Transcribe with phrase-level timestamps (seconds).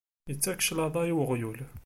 [0.29, 1.59] Yettak cclaḍa i uɣyul.